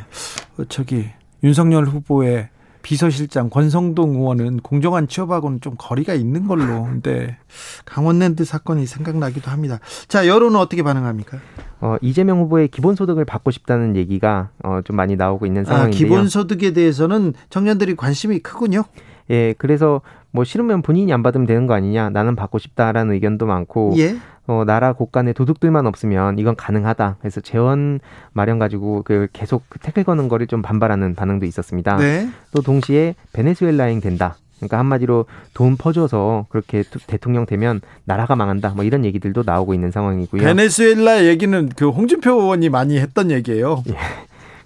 [0.58, 1.06] 어, 저기
[1.42, 2.48] 윤석열 후보의
[2.82, 6.84] 비서실장 권성동 의원은 공정한 취업하고는 좀 거리가 있는 걸로.
[6.90, 7.36] 근데
[7.84, 9.78] 강원랜드 사건이 생각나기도 합니다.
[10.08, 11.38] 자, 여론은 어떻게 반응합니까?
[11.82, 15.96] 어, 이재명 후보의 기본소득을 받고 싶다는 얘기가 어, 좀 많이 나오고 있는 아, 상황인데요.
[15.96, 18.84] 아, 기본소득에 대해서는 청년들이 관심이 크군요.
[19.30, 20.00] 예, 그래서
[20.32, 24.16] 뭐 싫으면 본인이 안 받으면 되는 거 아니냐, 나는 받고 싶다라는 의견도 많고, 예.
[24.50, 27.18] 어, 나라 곳간에 도둑들만 없으면 이건 가능하다.
[27.20, 28.00] 그래서 재원
[28.32, 31.96] 마련 가지고 그 계속 태클 거는 거를 좀 반발하는 반응도 있었습니다.
[31.98, 32.28] 네.
[32.52, 34.34] 또 동시에 베네수엘라행 된다.
[34.56, 38.70] 그러니까 한마디로 돈 퍼줘서 그렇게 대통령 되면 나라가 망한다.
[38.70, 40.42] 뭐 이런 얘기들도 나오고 있는 상황이고요.
[40.42, 43.84] 베네수엘라 얘기는 그 홍준표 의원이 많이 했던 얘기예요.
[43.88, 43.94] 예.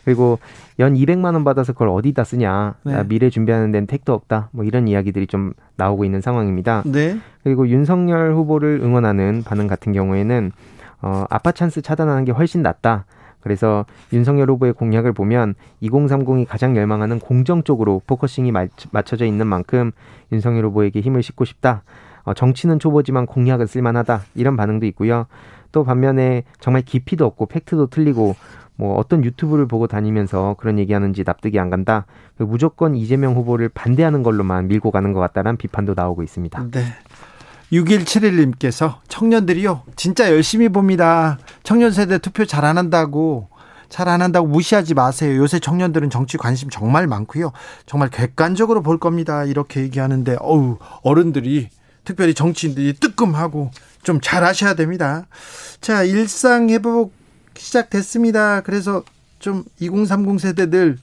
[0.05, 0.39] 그리고
[0.79, 2.75] 연 200만 원 받아서 그걸 어디다 쓰냐.
[2.85, 3.05] 네.
[3.07, 4.51] 미래 준비하는 데는 택도 없다.
[4.53, 6.83] 뭐 이런 이야기들이 좀 나오고 있는 상황입니다.
[6.87, 7.19] 네.
[7.43, 10.53] 그리고 윤석열 후보를 응원하는 반응 같은 경우에는
[11.03, 13.05] 어, 아빠 찬스 차단하는 게 훨씬 낫다.
[13.41, 18.53] 그래서 윤석열 후보의 공약을 보면 2030이 가장 열망하는 공정 쪽으로 focusing이
[18.91, 19.93] 맞춰져 있는 만큼
[20.33, 21.83] 윤석열 후보에게 힘을 싣고 싶다.
[22.23, 24.23] 어, 정치는 초보지만 공약은 쓸만하다.
[24.35, 25.27] 이런 반응도 있고요.
[25.73, 28.35] 또 반면에 정말 깊이도 없고 팩트도 틀리고
[28.77, 32.07] 뭐 어떤 유튜브를 보고 다니면서 그런 얘기하는지 납득이 안 간다.
[32.39, 36.67] 무조건 이재명 후보를 반대하는 걸로만 밀고 가는 것 같다는 비판도 나오고 있습니다.
[36.73, 36.85] 네.
[37.73, 41.39] 6171님께서 청년들이요 진짜 열심히 봅니다.
[41.63, 43.49] 청년 세대 투표 잘 안 한다고
[43.89, 45.37] 잘 안 한다고 무시하지 마세요.
[45.37, 47.53] 요새 청년들은 정치 관심 정말 많고요.
[47.87, 49.45] 정말 객관적으로 볼 겁니다.
[49.45, 51.69] 이렇게 얘기하는데 어우 어른들이
[52.05, 53.71] 특별히 정치인들이 뜨끔하고
[54.03, 55.27] 좀 잘하셔야 됩니다.
[55.81, 57.13] 자 일상 회복
[57.57, 58.63] 시작됐습니다.
[58.63, 59.05] 그래서
[59.39, 60.99] 좀 2030 세대들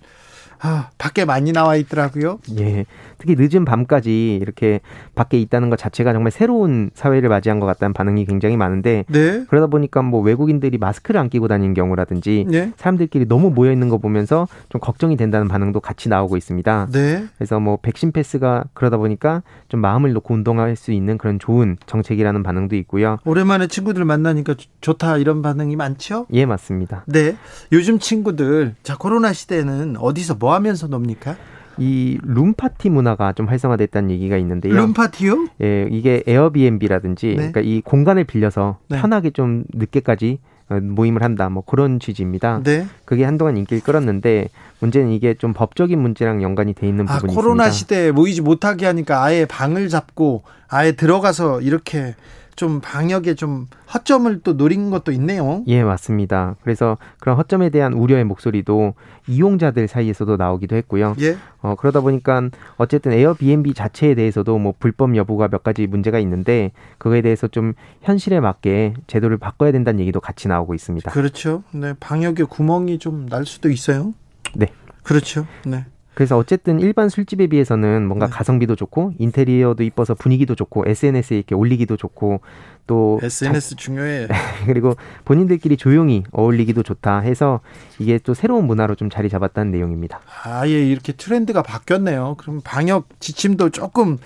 [0.64, 2.40] 아, 밖에 많이 나와 있더라고요.
[2.60, 2.86] 예.
[3.18, 4.80] 특히 늦은 밤까지 이렇게
[5.14, 9.46] 밖에 있다는 것 자체가 정말 새로운 사회를 맞이한 것 같다는 반응이 굉장히 많은데 네.
[9.48, 12.72] 그러다 보니까 뭐 외국인들이 마스크를 안 끼고 다니는 경우라든지 네.
[12.78, 16.88] 사람들끼리 너무 모여 있는 거 보면서 좀 걱정이 된다는 반응도 같이 나오고 있습니다.
[16.92, 17.26] 네.
[17.38, 22.42] 그래서 뭐 백신 패스가 그러다 보니까 좀 마음을 놓고 운동할 수 있는 그런 좋은 정책이라는
[22.42, 23.18] 반응도 있고요.
[23.26, 26.26] 오랜만에 친구들 만나니까 좋다 이런 반응이 많죠?
[26.34, 27.04] 예, 맞습니다.
[27.06, 27.36] 네.
[27.72, 31.36] 요즘 친구들 자 코로나 시대에는 어디서 뭐 하면서 놉니까?
[31.78, 34.74] 이 룸파티 문화가 좀 활성화됐다는 얘기가 있는데요.
[34.76, 35.48] 룸파티요?
[35.64, 37.36] 예, 이게 에어비앤비라든지 네.
[37.36, 39.00] 그러니까 이 공간을 빌려서 네.
[39.00, 41.50] 편하게 좀 늦게까지 어, 모임을 한다.
[41.50, 42.62] 뭐 그런 취지입니다.
[42.64, 42.86] 네.
[43.06, 47.68] 그게 한동안 인기를 끌었는데 문제는 이게 좀 법적인 문제랑 연관이 돼 있는 아, 부분이 코로나
[47.68, 47.72] 있습니다.
[47.72, 52.16] 시대에 모이지 못하게 하니까 아예 방을 잡고 아예 들어가서 이렇게
[52.62, 55.64] 좀 방역에 좀 허점을 또 노린 것도 있네요.
[55.66, 56.58] 예, 맞습니다.
[56.62, 58.94] 그래서 그런 허점에 대한 우려의 목소리도
[59.28, 61.16] 이용자들 사이에서도 나오기도 했고요.
[61.22, 61.38] 예.
[61.64, 67.24] 어, 그러다 보니까 어쨌든 에어비앤비 자체에 대해서도 뭐 불법 여부가 몇 가지 문제가 있는데 그거에
[67.24, 71.10] 대해서 좀 현실에 맞게 제도를 바꿔야 된다는 얘기도 같이 나오고 있습니다.
[71.10, 71.64] 그렇죠.
[71.72, 74.14] 네, 방역에 구멍이 좀 날 수도 있어요.
[74.54, 74.68] 네.
[75.02, 75.48] 그렇죠.
[75.66, 75.86] 네.
[76.14, 78.34] 그래서 어쨌든 일반 술집에 비해서는 뭔가 네.
[78.34, 82.42] 가성비도 좋고 인테리어도 이뻐서 분위기도 좋고 SNS에 이렇게 올리기도 좋고
[82.86, 84.28] 또 SNS 자, 중요해.
[84.68, 87.62] 그리고 본인들끼리 조용히 어울리기도 좋다 해서
[88.00, 90.20] 이게 또 새로운 문화로 좀 자리 잡았다는 내용입니다.
[90.44, 92.36] 아예 이렇게 트렌드가 바뀌었네요.
[92.38, 94.18] 그럼 방역 지침도 조금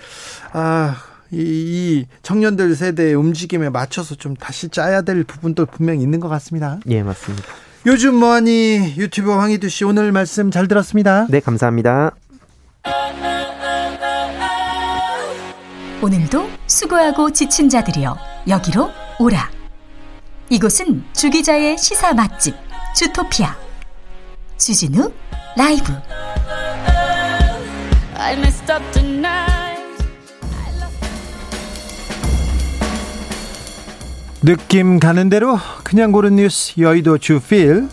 [0.52, 0.96] 아.
[1.32, 6.78] 이, 이 청년들 세대의 움직임에 맞춰서 좀 다시 짜야 될 부분도 분명히 있는 것 같습니다.
[6.86, 7.65] 예, 맞습니다.
[7.86, 11.28] 요즘 뭐하니 유튜버 황희두 씨 오늘 말씀 잘 들었습니다.
[11.30, 12.16] 네, 감사합니다.
[16.02, 18.18] 오늘도 수고하고 지친 자들이여
[18.48, 19.48] 여기로 오라.
[20.50, 22.56] 이곳은 주기자의 시사 맛집
[22.96, 23.56] 주토피아
[24.58, 25.12] 주진우
[25.56, 25.92] 라이브.
[34.46, 37.88] 느낌 가는 대로 그냥 고른 뉴스 여의도 주필.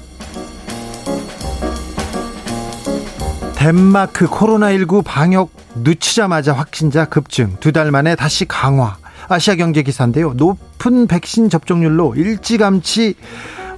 [3.55, 7.57] 덴마크 코로나19 방역 늦추자마자 확진자 급증.
[7.59, 8.97] 두 달 만에 다시 강화.
[9.29, 10.33] 아시아 경제 기사인데요.
[10.35, 13.15] 높은 백신 접종률로 일찌감치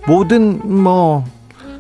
[0.06, 1.24] 모든 뭐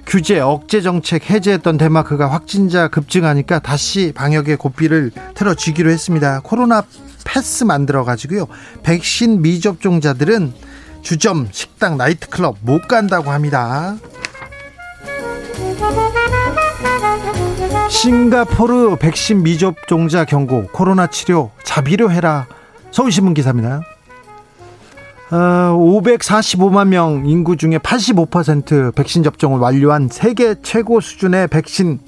[0.07, 6.39] 규제 억제 정책 해제했던 덴마크가 확진자 급증하니까 다시 방역의 고삐를 틀어쥐기로 했습니다.
[6.41, 6.85] 코로나
[7.25, 8.47] 패스 만들어 가지고요.
[8.83, 10.53] 백신 미접종자들은
[11.05, 13.95] 주점, 식당, 나이트클럽 못 간다고 합니다.
[17.91, 22.47] 싱가포르 백신 미접종자 경고, 코로나 치료 자비로 해라.
[22.89, 23.81] 서울신문 기사입니다.
[25.29, 25.35] 어,
[25.77, 31.99] 545만 명 인구 중에 85% 백신 접종을 완료한 세계 최고 수준의 백신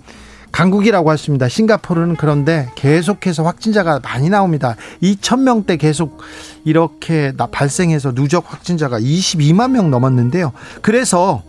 [0.57, 1.47] 강국이라고 했습니다.
[1.47, 4.75] 싱가포르는 그런데 계속해서 확진자가 많이 나옵니다.
[5.03, 6.17] 2천 명대 계속
[6.65, 10.53] 이렇게 발생해서 누적 확진자가 22만 명 넘었는데요.
[10.81, 11.43] 그래서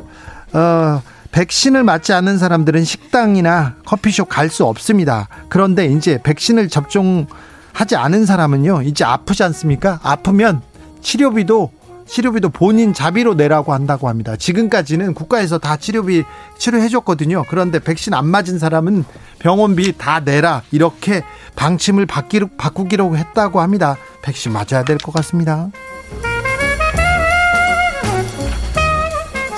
[0.52, 1.00] 어
[1.32, 5.28] 백신을 맞지 않는 사람들은 식당이나 커피숍 갈 수 없습니다.
[5.48, 10.00] 그런데 이제 백신을 접종하지 않은 사람은요, 이제 아프지 않습니까?
[10.02, 10.60] 아프면
[11.00, 11.70] 치료비도
[12.08, 14.34] 치료비도 본인 자비로 내라고 한다고 합니다.
[14.36, 16.24] 지금까지는 국가에서 다 치료비
[16.56, 17.44] 치료해줬거든요.
[17.48, 19.04] 그런데 백신 안 맞은 사람은
[19.38, 21.22] 병원비 다 내라 이렇게
[21.54, 23.96] 방침을 바뀌로, 바꾸기로 했다고 합니다.
[24.22, 25.68] 백신 맞아야 될 것 같습니다.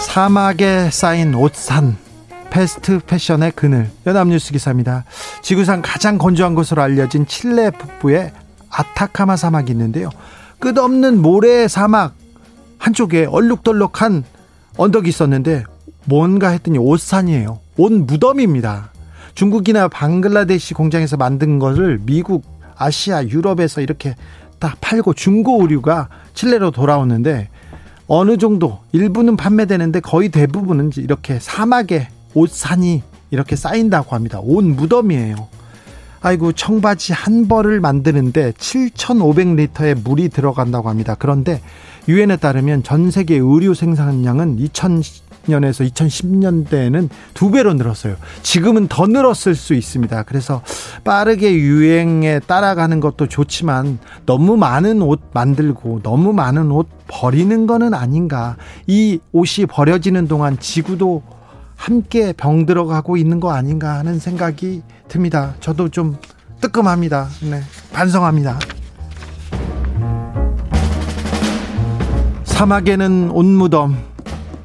[0.06, 1.96] 사막에 쌓인 옷산
[2.50, 5.04] 패스트 패션의 그늘 연합뉴스 기사입니다.
[5.40, 8.32] 지구상 가장 건조한 곳으로 알려진 칠레 북부의
[8.70, 10.10] 아타카마 사막이 있는데요.
[10.58, 12.14] 끝없는 모래 사막
[12.80, 14.24] 한쪽에 얼룩덜룩한
[14.76, 15.64] 언덕이 있었는데
[16.06, 17.60] 뭔가 했더니 옷산이에요.
[17.76, 18.90] 옷 무덤입니다.
[19.34, 22.44] 중국이나 방글라데시 공장에서 만든 것을 미국,
[22.76, 24.16] 아시아, 유럽에서 이렇게
[24.58, 27.48] 다 팔고 중고 의류가 칠레로 돌아오는데
[28.06, 34.40] 어느 정도 일부는 판매되는데 거의 대부분은 이렇게 사막에 옷산이 이렇게 쌓인다고 합니다.
[34.42, 35.36] 옷 무덤이에요.
[36.22, 41.14] 아이고 청바지 한 벌을 만드는데 7,500리터의 물이 들어간다고 합니다.
[41.18, 41.60] 그런데
[42.10, 48.16] 유엔에 따르면 전 세계 의류 생산량은 2000년에서 2010년대에는 두 배로 늘었어요.
[48.42, 50.24] 지금은 더 늘었을 수 있습니다.
[50.24, 50.60] 그래서
[51.04, 58.56] 빠르게 유행에 따라가는 것도 좋지만 너무 많은 옷 만들고 너무 많은 옷 버리는 거는 아닌가.
[58.88, 61.22] 이 옷이 버려지는 동안 지구도
[61.76, 65.54] 함께 병들어 가고 있는 거 아닌가 하는 생각이 듭니다.
[65.60, 66.16] 저도 좀
[66.60, 67.28] 뜨끔합니다.
[67.48, 68.58] 네, 반성합니다.
[72.60, 73.96] 사막에는 온무덤,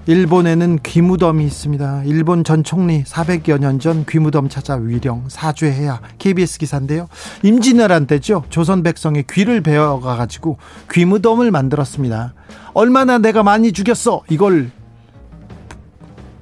[0.05, 2.03] 일본에는 귀무덤이 있습니다.
[2.03, 7.07] 일본 전 총리 400여 년 전 귀무덤 찾아 위령 사죄해야 KBS 기사인데요.
[7.43, 8.43] 임진왜란 때죠.
[8.49, 10.57] 조선 백성의 귀를 베어가 가지고
[10.91, 12.33] 귀무덤을 만들었습니다.
[12.73, 14.23] 얼마나 내가 많이 죽였어.
[14.27, 14.71] 이걸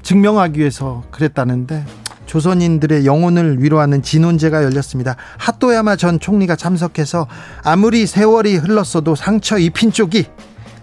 [0.02, 1.86] 증명하기 위해서 그랬다는데
[2.26, 5.18] 조선인들의 영혼을 위로하는 진혼제가 열렸습니다.
[5.38, 7.28] 하토야마 전 총리가 참석해서
[7.62, 10.26] 아무리 세월이 흘렀어도 상처 입힌 쪽이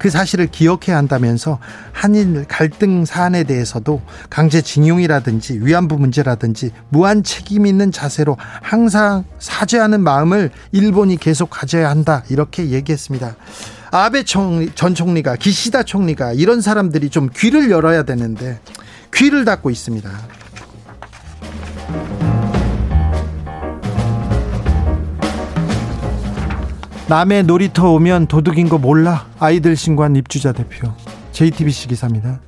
[0.01, 1.59] 그 사실을 기억해야 한다면서
[1.93, 11.19] 한일 갈등 사안에 대해서도 강제징용이라든지 위안부 문제라든지 무한 책임 있는 자세로 항상 사죄하는 마음을 일본이
[11.19, 13.37] 계속 가져야 한다 이렇게 얘기했습니다.
[13.91, 18.59] 아베 총리, 전 총리가 기시다 총리가 이런 사람들이 좀 귀를 열어야 되는데
[19.13, 20.11] 귀를 닫고 있습니다.
[27.11, 29.27] 남의 놀이터 오면 도둑인 거 몰라?
[29.41, 30.93] 아이들 신고한 입주자 대표.
[31.33, 32.39] JTBC 기사입니다.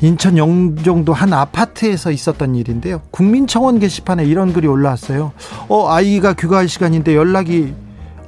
[0.00, 3.00] 인천 영종도 한 아파트에서 있었던 일인데요.
[3.10, 5.32] 국민청원 게시판에 이런 글이 올라왔어요.
[5.68, 7.74] 어, 아이가 귀가할 시간인데 연락이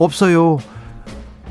[0.01, 0.59] 없어요.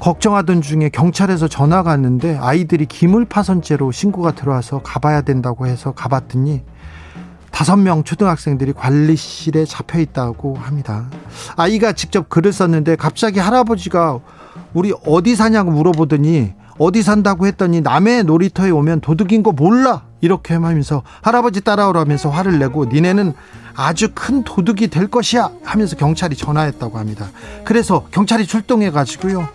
[0.02, 6.64] 걱정하던 중에 경찰에서 전화가 왔는데 아이들이 기물 파손죄로 신고가 들어와서 가봐야 된다고 해서 가봤더니
[7.56, 11.06] 다섯 명 초등학생들이 관리실에 잡혀 있다고 합니다.
[11.56, 14.20] 아이가 직접 글을 썼는데 갑자기 할아버지가
[14.74, 21.04] 우리 어디 사냐고 물어보더니 어디 산다고 했더니 남의 놀이터에 오면 도둑인 거 몰라 이렇게 하면서
[21.22, 23.34] 할아버지 따라오라면서 화를 내고 니네는
[23.74, 27.30] 아주 큰 도둑이 될 것이야 하면서 경찰이 전화했다고 합니다.
[27.64, 29.48] 그래서 경찰이 출동해 가지고요.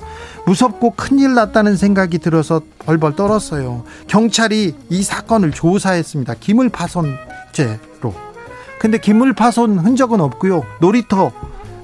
[0.46, 3.84] 무섭고 큰일 났다는 생각이 들어서 벌벌 떨었어요.
[4.06, 6.34] 경찰이 이 사건을 조사했습니다.
[6.40, 8.14] 기물 파손죄로.
[8.78, 10.64] 근데 기물 파손 흔적은 없고요.
[10.80, 11.30] 놀이터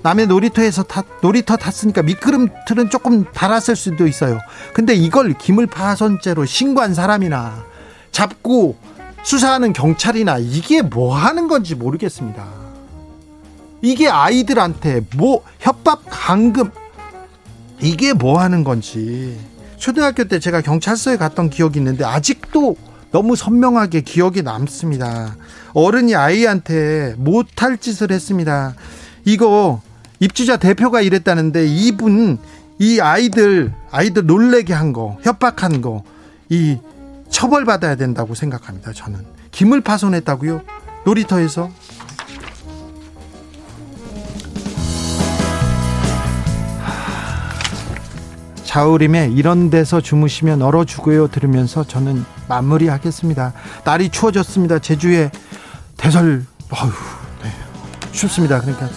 [0.03, 4.39] 남의 놀이터에서 탔, 놀이터 탔으니까 미끄럼틀은 조금 달았을 수도 있어요.
[4.73, 7.65] 근데 이걸 기물 파손죄로 신고한 사람이나
[8.13, 8.77] 잡고
[9.25, 12.45] 수사하는 경찰이나 이게 뭐 하는 건지 모르겠습니다.
[13.83, 16.71] 이게 아이들한테 뭐 협박 감금
[17.81, 19.39] 이게 뭐 하는 건지
[19.77, 22.77] 초등학교 때 제가 경찰서에 갔던 기억이 있는데 아직도
[23.13, 25.37] 너무 선명하게 기억에 남습니다.
[25.75, 28.75] 어른이 아이한테 못할 짓을 했습니다.
[29.25, 29.81] 이거
[30.19, 32.39] 입주자 대표가 이랬다는데 이분
[32.79, 36.03] 이 아이들 아이들 놀래게 한 거, 협박한 거,
[36.49, 36.79] 이
[37.29, 38.93] 처벌받아야 된다고 생각합니다.
[38.93, 39.21] 저는
[39.51, 40.63] 김을 파손했다고요?
[41.05, 41.71] 놀이터에서
[48.67, 53.53] 자우림의 이런 데서 주무시면 얼어 죽어요 들으면서 저는 마무리하겠습니다.
[53.85, 54.81] 날이 추워졌습니다.
[54.81, 55.31] 제주에
[55.97, 56.91] 대설 어휴,
[57.43, 57.51] 네.
[58.13, 58.61] 춥습니다.
[58.61, 58.89] 그러니까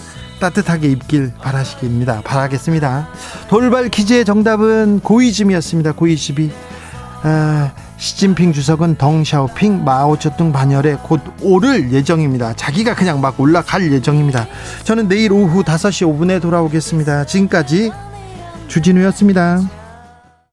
[0.41, 2.21] 따뜻하게 입길 바라시기입니다.
[2.21, 3.09] 바라겠습니다.
[3.47, 5.91] 돌발 퀴즈의 정답은 고이즘이었습니다.
[5.93, 6.51] 고이즘이
[7.23, 12.53] 아, 시진핑 주석은 덩샤오핑 마오쩌둥 반열에 곧 오를 예정입니다.
[12.53, 14.47] 자기가 그냥 막 올라갈 예정입니다.
[14.85, 17.25] 저는 내일 오후 5시 5분에 돌아오겠습니다.
[17.25, 17.91] 지금까지
[18.69, 19.78] 주진우였습니다.